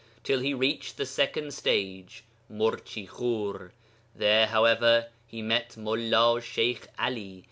till 0.23 0.39
he 0.39 0.51
reached 0.51 0.97
the 0.97 1.05
second 1.05 1.53
stage, 1.53 2.23
Murchi 2.51 3.07
Khur. 3.07 3.69
There, 4.15 4.47
however, 4.47 5.09
he 5.27 5.43
met 5.43 5.75
Mullā 5.77 6.41
Sheykh 6.41 6.87
Ali... 6.97 7.39